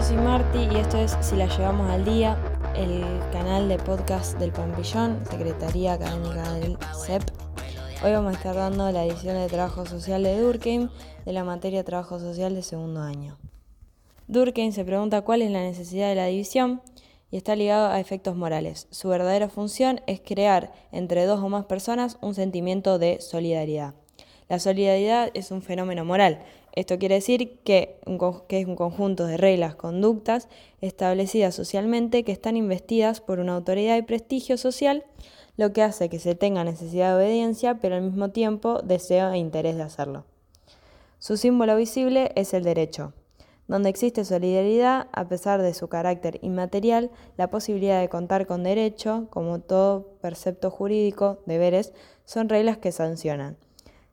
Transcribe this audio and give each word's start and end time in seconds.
yo 0.00 0.06
soy 0.06 0.16
Marti 0.16 0.60
y 0.72 0.78
esto 0.78 0.96
es 0.96 1.14
Si 1.20 1.36
la 1.36 1.46
llevamos 1.46 1.90
al 1.90 2.06
día, 2.06 2.38
el 2.74 3.04
canal 3.32 3.68
de 3.68 3.76
podcast 3.76 4.38
del 4.38 4.50
Pampillón, 4.50 5.22
Secretaría 5.30 5.92
Académica 5.92 6.54
del 6.54 6.78
CEP. 7.04 7.22
Hoy 8.02 8.12
vamos 8.12 8.32
a 8.32 8.36
estar 8.36 8.54
dando 8.54 8.90
la 8.92 9.04
edición 9.04 9.34
de 9.34 9.46
Trabajo 9.48 9.84
Social 9.84 10.22
de 10.22 10.40
Durkheim 10.40 10.88
de 11.26 11.32
la 11.34 11.44
materia 11.44 11.84
Trabajo 11.84 12.18
Social 12.18 12.54
de 12.54 12.62
segundo 12.62 13.02
año. 13.02 13.36
Durkheim 14.26 14.72
se 14.72 14.86
pregunta 14.86 15.20
cuál 15.20 15.42
es 15.42 15.50
la 15.50 15.60
necesidad 15.60 16.08
de 16.08 16.14
la 16.14 16.26
división 16.26 16.80
y 17.30 17.36
está 17.36 17.54
ligado 17.54 17.88
a 17.88 18.00
efectos 18.00 18.36
morales. 18.36 18.88
Su 18.90 19.08
verdadera 19.10 19.50
función 19.50 20.00
es 20.06 20.22
crear 20.24 20.72
entre 20.92 21.26
dos 21.26 21.40
o 21.40 21.50
más 21.50 21.66
personas 21.66 22.16
un 22.22 22.34
sentimiento 22.34 22.98
de 22.98 23.20
solidaridad. 23.20 23.99
La 24.50 24.58
solidaridad 24.58 25.30
es 25.34 25.52
un 25.52 25.62
fenómeno 25.62 26.04
moral. 26.04 26.40
Esto 26.72 26.98
quiere 26.98 27.14
decir 27.14 27.60
que, 27.60 28.00
es 28.48 28.66
un 28.66 28.74
conjunto 28.74 29.24
de 29.26 29.36
reglas, 29.36 29.76
conductas 29.76 30.48
establecidas 30.80 31.54
socialmente 31.54 32.24
que 32.24 32.32
están 32.32 32.56
investidas 32.56 33.20
por 33.20 33.38
una 33.38 33.54
autoridad 33.54 33.96
y 33.96 34.02
prestigio 34.02 34.58
social, 34.58 35.04
lo 35.56 35.72
que 35.72 35.84
hace 35.84 36.08
que 36.08 36.18
se 36.18 36.34
tenga 36.34 36.64
necesidad 36.64 37.10
de 37.10 37.22
obediencia, 37.24 37.78
pero 37.78 37.94
al 37.94 38.02
mismo 38.02 38.30
tiempo 38.30 38.80
deseo 38.82 39.30
e 39.30 39.38
interés 39.38 39.76
de 39.76 39.84
hacerlo. 39.84 40.24
Su 41.20 41.36
símbolo 41.36 41.76
visible 41.76 42.32
es 42.34 42.52
el 42.52 42.64
derecho. 42.64 43.12
Donde 43.68 43.88
existe 43.88 44.24
solidaridad, 44.24 45.06
a 45.12 45.28
pesar 45.28 45.62
de 45.62 45.74
su 45.74 45.86
carácter 45.86 46.40
inmaterial, 46.42 47.12
la 47.36 47.50
posibilidad 47.50 48.00
de 48.00 48.08
contar 48.08 48.48
con 48.48 48.64
derecho, 48.64 49.28
como 49.30 49.60
todo 49.60 50.08
percepto 50.20 50.72
jurídico, 50.72 51.38
deberes, 51.46 51.92
son 52.24 52.48
reglas 52.48 52.78
que 52.78 52.90
sancionan 52.90 53.56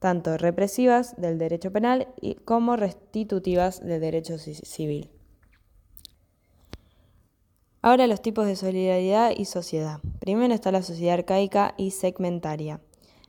tanto 0.00 0.36
represivas 0.36 1.14
del 1.16 1.38
derecho 1.38 1.70
penal 1.70 2.08
como 2.44 2.74
restitutivas 2.74 3.84
del 3.84 4.00
derecho 4.00 4.38
civil. 4.38 5.10
Ahora 7.82 8.06
los 8.06 8.20
tipos 8.20 8.46
de 8.46 8.56
solidaridad 8.56 9.32
y 9.36 9.44
sociedad. 9.44 10.00
Primero 10.18 10.52
está 10.52 10.72
la 10.72 10.82
sociedad 10.82 11.14
arcaica 11.14 11.74
y 11.78 11.92
segmentaria. 11.92 12.80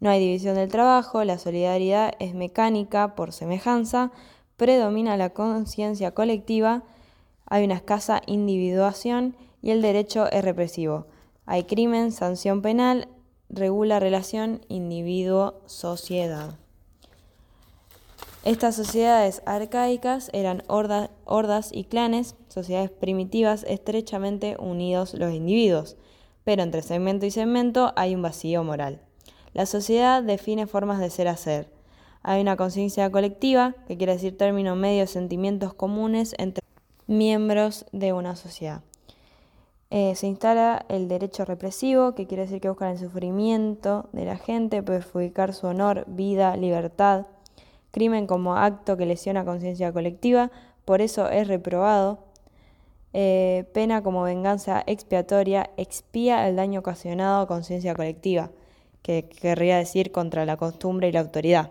No 0.00 0.10
hay 0.10 0.20
división 0.20 0.56
del 0.56 0.70
trabajo, 0.70 1.22
la 1.24 1.38
solidaridad 1.38 2.12
es 2.18 2.34
mecánica 2.34 3.14
por 3.14 3.32
semejanza, 3.32 4.10
predomina 4.56 5.16
la 5.16 5.30
conciencia 5.30 6.12
colectiva, 6.12 6.82
hay 7.46 7.64
una 7.64 7.74
escasa 7.74 8.22
individuación 8.26 9.36
y 9.62 9.70
el 9.70 9.80
derecho 9.80 10.30
es 10.30 10.44
represivo. 10.44 11.06
Hay 11.46 11.64
crimen, 11.64 12.12
sanción 12.12 12.62
penal, 12.62 13.08
regula 13.54 14.00
relación 14.00 14.60
individuo-sociedad. 14.68 16.54
Estas 18.44 18.76
sociedades 18.76 19.42
arcaicas 19.46 20.28
eran 20.34 20.64
hordas 20.66 21.70
y 21.72 21.84
clanes, 21.84 22.36
sociedades 22.48 22.90
primitivas 22.90 23.64
estrechamente 23.66 24.56
unidos 24.58 25.14
los 25.14 25.32
individuos, 25.32 25.96
pero 26.44 26.62
entre 26.62 26.82
segmento 26.82 27.24
y 27.24 27.30
segmento 27.30 27.92
hay 27.96 28.14
un 28.14 28.20
vacío 28.20 28.62
moral. 28.62 29.00
La 29.54 29.64
sociedad 29.64 30.22
define 30.22 30.66
formas 30.66 30.98
de 30.98 31.08
ser 31.08 31.28
hacer. 31.28 31.70
Hay 32.22 32.42
una 32.42 32.56
conciencia 32.56 33.10
colectiva, 33.10 33.76
que 33.86 33.96
quiere 33.96 34.14
decir 34.14 34.36
término 34.36 34.76
medio, 34.76 35.06
sentimientos 35.06 35.72
comunes 35.72 36.34
entre 36.38 36.64
miembros 37.06 37.86
de 37.92 38.12
una 38.12 38.36
sociedad. 38.36 38.82
Eh, 39.96 40.16
se 40.16 40.26
instala 40.26 40.84
el 40.88 41.06
derecho 41.06 41.44
represivo, 41.44 42.16
que 42.16 42.26
quiere 42.26 42.42
decir 42.42 42.60
que 42.60 42.68
buscan 42.68 42.90
el 42.90 42.98
sufrimiento 42.98 44.08
de 44.10 44.24
la 44.24 44.36
gente, 44.36 44.82
perjudicar 44.82 45.54
su 45.54 45.68
honor, 45.68 46.02
vida, 46.08 46.56
libertad. 46.56 47.26
Crimen 47.92 48.26
como 48.26 48.56
acto 48.56 48.96
que 48.96 49.06
lesiona 49.06 49.44
conciencia 49.44 49.92
colectiva, 49.92 50.50
por 50.84 51.00
eso 51.00 51.28
es 51.28 51.46
reprobado. 51.46 52.18
Eh, 53.12 53.66
pena 53.72 54.02
como 54.02 54.24
venganza 54.24 54.82
expiatoria, 54.84 55.70
expía 55.76 56.48
el 56.48 56.56
daño 56.56 56.80
ocasionado 56.80 57.42
a 57.42 57.46
conciencia 57.46 57.94
colectiva, 57.94 58.50
que 59.02 59.28
querría 59.28 59.76
decir 59.76 60.10
contra 60.10 60.44
la 60.44 60.56
costumbre 60.56 61.06
y 61.06 61.12
la 61.12 61.20
autoridad. 61.20 61.70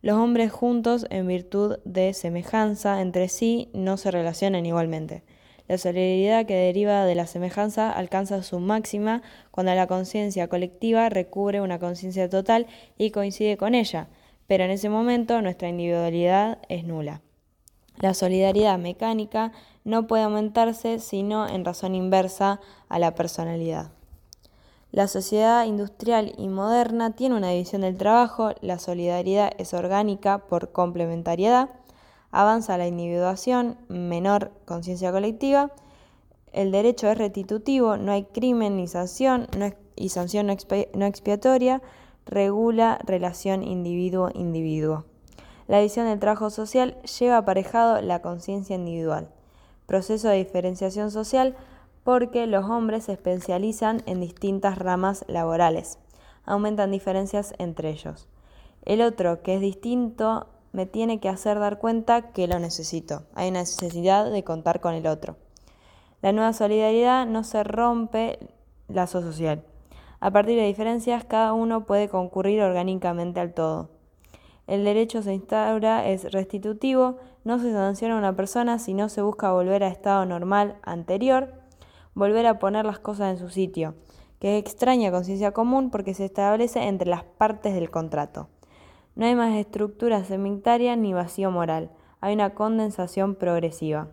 Los 0.00 0.16
hombres 0.16 0.52
juntos, 0.52 1.06
en 1.10 1.26
virtud 1.26 1.78
de 1.84 2.14
semejanza 2.14 3.00
entre 3.00 3.28
sí, 3.28 3.68
no 3.72 3.96
se 3.96 4.12
relacionan 4.12 4.64
igualmente. 4.64 5.24
La 5.68 5.76
solidaridad 5.76 6.46
que 6.46 6.54
deriva 6.54 7.04
de 7.04 7.14
la 7.14 7.26
semejanza 7.26 7.92
alcanza 7.92 8.42
su 8.42 8.58
máxima 8.58 9.22
cuando 9.50 9.74
la 9.74 9.86
conciencia 9.86 10.48
colectiva 10.48 11.10
recubre 11.10 11.60
una 11.60 11.78
conciencia 11.78 12.28
total 12.30 12.66
y 12.96 13.10
coincide 13.10 13.58
con 13.58 13.74
ella, 13.74 14.08
pero 14.46 14.64
en 14.64 14.70
ese 14.70 14.88
momento 14.88 15.42
nuestra 15.42 15.68
individualidad 15.68 16.58
es 16.70 16.84
nula. 16.84 17.20
La 18.00 18.14
solidaridad 18.14 18.78
mecánica 18.78 19.52
no 19.84 20.06
puede 20.06 20.22
aumentarse 20.22 21.00
sino 21.00 21.46
en 21.46 21.66
razón 21.66 21.94
inversa 21.94 22.60
a 22.88 22.98
la 22.98 23.14
personalidad. 23.14 23.92
La 24.90 25.06
sociedad 25.06 25.66
industrial 25.66 26.32
y 26.38 26.48
moderna 26.48 27.10
tiene 27.10 27.36
una 27.36 27.50
división 27.50 27.82
del 27.82 27.98
trabajo, 27.98 28.52
la 28.62 28.78
solidaridad 28.78 29.52
es 29.58 29.74
orgánica 29.74 30.46
por 30.46 30.72
complementariedad, 30.72 31.68
avanza 32.30 32.78
la 32.78 32.86
individuación, 32.86 33.78
menor 33.88 34.50
conciencia 34.64 35.12
colectiva, 35.12 35.70
el 36.52 36.72
derecho 36.72 37.08
es 37.08 37.18
restitutivo, 37.18 37.96
no 37.96 38.12
hay 38.12 38.24
crimen 38.24 38.76
ni 38.76 38.88
sanción 38.88 39.48
y 39.96 40.08
sanción 40.08 40.46
no, 40.46 41.06
expiatoria, 41.06 41.82
regula 42.26 42.98
relación 43.04 43.62
individuo-individuo. 43.62 45.04
La 45.66 45.80
visión 45.80 46.06
del 46.06 46.18
trabajo 46.18 46.50
social 46.50 46.96
lleva 47.02 47.38
aparejado 47.38 48.00
la 48.00 48.22
conciencia 48.22 48.76
individual, 48.76 49.28
proceso 49.86 50.28
de 50.28 50.36
diferenciación 50.36 51.10
social 51.10 51.56
porque 52.04 52.46
los 52.46 52.64
hombres 52.64 53.04
se 53.04 53.12
especializan 53.12 54.02
en 54.06 54.20
distintas 54.20 54.78
ramas 54.78 55.24
laborales, 55.28 55.98
aumentan 56.46 56.90
diferencias 56.90 57.54
entre 57.58 57.90
ellos. 57.90 58.28
El 58.86 59.02
otro, 59.02 59.42
que 59.42 59.56
es 59.56 59.60
distinto 59.60 60.46
me 60.72 60.86
tiene 60.86 61.20
que 61.20 61.28
hacer 61.28 61.58
dar 61.58 61.78
cuenta 61.78 62.32
que 62.32 62.46
lo 62.46 62.58
necesito. 62.58 63.22
Hay 63.34 63.48
una 63.50 63.60
necesidad 63.60 64.30
de 64.30 64.44
contar 64.44 64.80
con 64.80 64.94
el 64.94 65.06
otro. 65.06 65.36
La 66.20 66.32
nueva 66.32 66.52
solidaridad 66.52 67.26
no 67.26 67.44
se 67.44 67.64
rompe 67.64 68.38
lazo 68.88 69.22
social. 69.22 69.62
A 70.20 70.30
partir 70.32 70.56
de 70.56 70.66
diferencias, 70.66 71.24
cada 71.24 71.52
uno 71.52 71.84
puede 71.84 72.08
concurrir 72.08 72.60
orgánicamente 72.60 73.40
al 73.40 73.54
todo. 73.54 73.90
El 74.66 74.84
derecho 74.84 75.22
se 75.22 75.32
instaura, 75.32 76.06
es 76.08 76.30
restitutivo, 76.32 77.16
no 77.44 77.58
se 77.58 77.72
sanciona 77.72 78.16
a 78.16 78.18
una 78.18 78.36
persona 78.36 78.78
si 78.78 78.94
no 78.94 79.08
se 79.08 79.22
busca 79.22 79.52
volver 79.52 79.82
a 79.84 79.88
estado 79.88 80.26
normal 80.26 80.76
anterior, 80.82 81.54
volver 82.14 82.46
a 82.46 82.58
poner 82.58 82.84
las 82.84 82.98
cosas 82.98 83.30
en 83.30 83.38
su 83.38 83.48
sitio, 83.48 83.94
que 84.40 84.58
es 84.58 84.60
extraña 84.60 85.10
conciencia 85.10 85.52
común 85.52 85.90
porque 85.90 86.14
se 86.14 86.26
establece 86.26 86.82
entre 86.86 87.08
las 87.08 87.22
partes 87.22 87.74
del 87.74 87.90
contrato. 87.90 88.48
No 89.18 89.26
hay 89.26 89.34
más 89.34 89.56
estructura 89.56 90.22
semitaria 90.22 90.94
ni 90.94 91.12
vacío 91.12 91.50
moral, 91.50 91.90
hay 92.20 92.34
una 92.34 92.54
condensación 92.54 93.34
progresiva. 93.34 94.06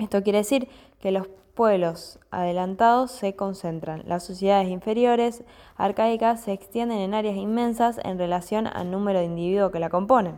Esto 0.00 0.24
quiere 0.24 0.38
decir 0.38 0.68
que 0.98 1.12
los 1.12 1.28
pueblos 1.54 2.18
adelantados 2.32 3.12
se 3.12 3.36
concentran, 3.36 4.02
las 4.06 4.24
sociedades 4.24 4.70
inferiores, 4.70 5.44
arcaicas, 5.76 6.40
se 6.40 6.52
extienden 6.52 6.98
en 6.98 7.14
áreas 7.14 7.36
inmensas 7.36 8.00
en 8.02 8.18
relación 8.18 8.66
al 8.66 8.90
número 8.90 9.20
de 9.20 9.26
individuos 9.26 9.70
que 9.70 9.78
la 9.78 9.88
componen. 9.88 10.34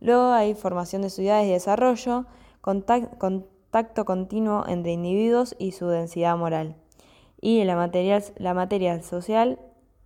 Luego 0.00 0.32
hay 0.32 0.56
formación 0.56 1.02
de 1.02 1.10
ciudades 1.10 1.46
y 1.46 1.52
desarrollo, 1.52 2.26
contacto 2.62 4.04
continuo 4.04 4.64
entre 4.66 4.90
individuos 4.90 5.54
y 5.60 5.70
su 5.70 5.86
densidad 5.86 6.36
moral. 6.36 6.74
Y 7.40 7.62
la 7.62 7.76
la 8.38 8.54
materia 8.54 9.02
social 9.04 9.60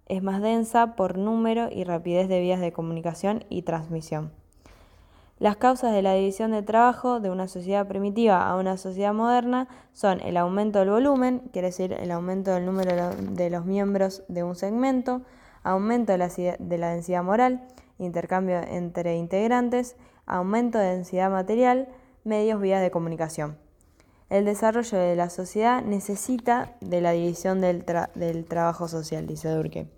es 0.08 0.22
más 0.22 0.42
densa 0.42 0.96
por 0.96 1.18
número 1.18 1.68
y 1.70 1.84
rapidez 1.84 2.28
de 2.28 2.40
vías 2.40 2.60
de 2.60 2.72
comunicación 2.72 3.44
y 3.48 3.62
transmisión. 3.62 4.32
Las 5.38 5.56
causas 5.56 5.92
de 5.92 6.02
la 6.02 6.14
división 6.14 6.50
de 6.50 6.62
trabajo 6.62 7.20
de 7.20 7.30
una 7.30 7.46
sociedad 7.46 7.86
primitiva 7.86 8.48
a 8.48 8.56
una 8.56 8.76
sociedad 8.76 9.14
moderna 9.14 9.68
son 9.92 10.20
el 10.20 10.36
aumento 10.36 10.80
del 10.80 10.90
volumen, 10.90 11.42
quiere 11.52 11.68
decir 11.68 11.92
el 11.92 12.10
aumento 12.10 12.50
del 12.50 12.66
número 12.66 13.14
de 13.14 13.48
los 13.48 13.64
miembros 13.64 14.24
de 14.26 14.42
un 14.42 14.56
segmento, 14.56 15.22
aumento 15.62 16.10
de 16.10 16.18
la, 16.18 16.28
de 16.58 16.78
la 16.78 16.90
densidad 16.90 17.22
moral, 17.22 17.62
intercambio 17.98 18.58
entre 18.58 19.16
integrantes, 19.16 19.96
aumento 20.26 20.78
de 20.78 20.96
densidad 20.96 21.30
material, 21.30 21.88
medios, 22.24 22.60
vías 22.60 22.82
de 22.82 22.90
comunicación. 22.90 23.67
El 24.30 24.44
desarrollo 24.44 24.98
de 24.98 25.16
la 25.16 25.30
sociedad 25.30 25.82
necesita 25.82 26.76
de 26.80 27.00
la 27.00 27.12
división 27.12 27.60
del, 27.60 27.84
del 28.14 28.44
trabajo 28.44 28.86
social, 28.86 29.26
dice 29.26 29.48
Durkheim. 29.48 29.88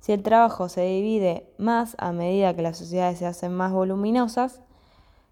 Si 0.00 0.12
el 0.12 0.22
trabajo 0.22 0.68
se 0.68 0.82
divide 0.82 1.52
más 1.58 1.94
a 1.98 2.12
medida 2.12 2.54
que 2.54 2.62
las 2.62 2.78
sociedades 2.78 3.18
se 3.18 3.26
hacen 3.26 3.52
más 3.54 3.72
voluminosas, 3.72 4.60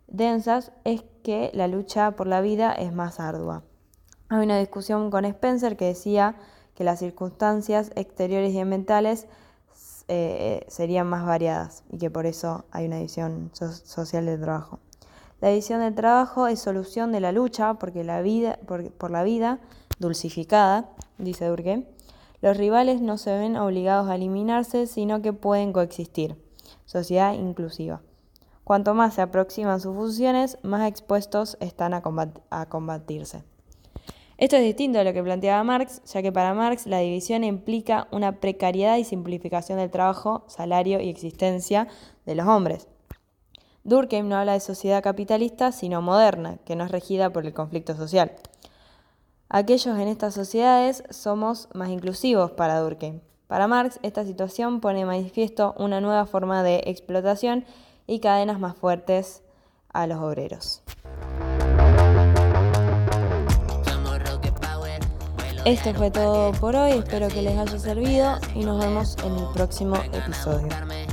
densas, 0.06 0.72
es 0.84 1.04
que 1.22 1.50
la 1.54 1.66
lucha 1.66 2.12
por 2.12 2.26
la 2.26 2.40
vida 2.40 2.72
es 2.72 2.92
más 2.92 3.18
ardua. 3.18 3.62
Hay 4.28 4.44
una 4.44 4.58
discusión 4.58 5.10
con 5.10 5.24
Spencer 5.24 5.76
que 5.76 5.86
decía 5.86 6.36
que 6.74 6.84
las 6.84 6.98
circunstancias 6.98 7.90
exteriores 7.96 8.52
y 8.52 8.60
ambientales 8.60 9.26
eh, 10.08 10.64
serían 10.68 11.08
más 11.08 11.26
variadas 11.26 11.82
y 11.90 11.98
que 11.98 12.10
por 12.10 12.26
eso 12.26 12.64
hay 12.70 12.86
una 12.86 12.96
división 12.96 13.50
social 13.52 14.26
del 14.26 14.40
trabajo. 14.40 14.78
La 15.40 15.48
división 15.48 15.80
del 15.80 15.94
trabajo 15.94 16.46
es 16.46 16.60
solución 16.60 17.12
de 17.12 17.20
la 17.20 17.30
lucha 17.30 17.74
porque 17.74 18.04
la 18.04 18.22
vida, 18.22 18.58
por, 18.66 19.10
la 19.10 19.22
vida 19.22 19.58
dulcificada, 19.98 20.88
dice 21.18 21.46
Durkheim. 21.46 21.84
Los 22.40 22.56
rivales 22.56 23.02
no 23.02 23.18
se 23.18 23.36
ven 23.36 23.56
obligados 23.56 24.08
a 24.08 24.14
eliminarse, 24.14 24.86
sino 24.86 25.20
que 25.20 25.32
pueden 25.32 25.72
coexistir. 25.72 26.36
Sociedad 26.86 27.34
inclusiva. 27.34 28.00
Cuanto 28.64 28.94
más 28.94 29.14
se 29.14 29.22
aproximan 29.22 29.80
sus 29.80 29.94
funciones, 29.94 30.58
más 30.62 30.88
expuestos 30.88 31.56
están 31.60 31.94
a, 31.94 32.02
combatirse. 32.68 33.44
Esto 34.38 34.56
es 34.56 34.62
distinto 34.62 34.98
a 34.98 35.04
lo 35.04 35.12
que 35.12 35.22
planteaba 35.22 35.62
Marx, 35.64 36.02
ya 36.04 36.22
que 36.22 36.32
para 36.32 36.52
Marx 36.52 36.86
la 36.86 36.98
división 36.98 37.44
implica 37.44 38.08
una 38.10 38.40
precariedad 38.40 38.96
y 38.96 39.04
simplificación 39.04 39.78
del 39.78 39.90
trabajo, 39.90 40.44
salario 40.46 41.00
y 41.00 41.08
existencia 41.08 41.88
de 42.24 42.34
los 42.34 42.46
hombres. 42.46 42.88
Durkheim 43.86 44.28
no 44.28 44.36
habla 44.36 44.54
de 44.54 44.60
sociedad 44.60 45.00
capitalista, 45.00 45.70
sino 45.70 46.02
moderna, 46.02 46.58
que 46.64 46.74
no 46.74 46.82
es 46.82 46.90
regida 46.90 47.30
por 47.30 47.46
el 47.46 47.54
conflicto 47.54 47.94
social. 47.94 48.32
Aquellos 49.48 49.96
en 49.96 50.08
estas 50.08 50.34
sociedades 50.34 51.04
somos 51.10 51.68
más 51.72 51.90
inclusivos 51.90 52.50
para 52.50 52.80
Durkheim. 52.80 53.20
Para 53.46 53.68
Marx, 53.68 54.00
esta 54.02 54.24
situación 54.24 54.80
pone 54.80 55.06
manifiesto 55.06 55.72
una 55.78 56.00
nueva 56.00 56.26
forma 56.26 56.64
de 56.64 56.82
explotación 56.86 57.64
y 58.08 58.18
cadenas 58.18 58.58
más 58.58 58.76
fuertes 58.76 59.44
a 59.92 60.08
los 60.08 60.18
obreros. 60.18 60.82
Esto 65.64 65.94
fue 65.94 66.10
todo 66.10 66.50
por 66.54 66.74
hoy, 66.74 66.90
espero 66.90 67.28
que 67.28 67.42
les 67.42 67.56
haya 67.56 67.78
servido 67.78 68.36
y 68.52 68.64
nos 68.64 68.80
vemos 68.80 69.16
en 69.24 69.36
el 69.36 69.46
próximo 69.54 69.94
episodio. 70.12 71.05